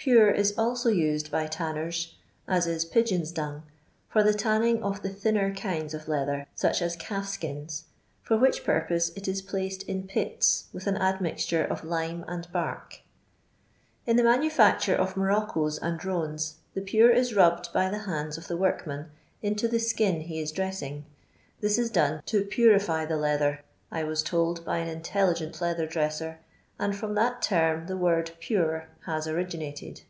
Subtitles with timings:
[0.00, 1.92] Pure is also used by tannery
[2.46, 3.62] as is pigeon's dung,
[4.08, 7.84] for the tanning of the thinner kinds of leather, such as calf skins,
[8.22, 13.00] for which purpose it is placed in pits with an admixture of lime and bark.
[14.06, 18.46] In the mtnufacture of moroccos and roans the pure is rubbed by the hands of
[18.46, 19.06] the workman
[19.42, 21.04] into the skin he is dressing.
[21.60, 26.38] This is done to "purify*' the leather, I was told by an intelligent leather dresser,
[26.80, 30.00] and from that term the word pure" has originated.